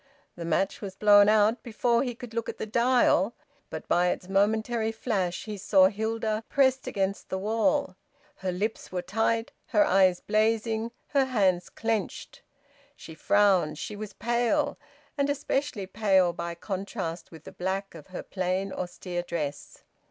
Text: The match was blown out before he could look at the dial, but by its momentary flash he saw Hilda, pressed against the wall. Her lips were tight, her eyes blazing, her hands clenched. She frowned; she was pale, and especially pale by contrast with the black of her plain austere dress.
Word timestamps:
The 0.35 0.45
match 0.45 0.81
was 0.81 0.95
blown 0.95 1.29
out 1.29 1.61
before 1.61 2.01
he 2.01 2.15
could 2.15 2.33
look 2.33 2.49
at 2.49 2.57
the 2.57 2.65
dial, 2.65 3.35
but 3.69 3.87
by 3.87 4.07
its 4.07 4.27
momentary 4.27 4.91
flash 4.91 5.43
he 5.45 5.59
saw 5.59 5.89
Hilda, 5.89 6.43
pressed 6.49 6.87
against 6.87 7.29
the 7.29 7.37
wall. 7.37 7.95
Her 8.37 8.51
lips 8.51 8.91
were 8.91 9.03
tight, 9.03 9.51
her 9.67 9.85
eyes 9.85 10.19
blazing, 10.19 10.89
her 11.09 11.25
hands 11.25 11.69
clenched. 11.69 12.41
She 12.95 13.13
frowned; 13.13 13.77
she 13.77 13.95
was 13.95 14.13
pale, 14.13 14.79
and 15.19 15.29
especially 15.29 15.85
pale 15.85 16.33
by 16.33 16.55
contrast 16.55 17.29
with 17.29 17.43
the 17.43 17.51
black 17.51 17.93
of 17.93 18.07
her 18.07 18.23
plain 18.23 18.73
austere 18.73 19.21
dress. 19.21 19.83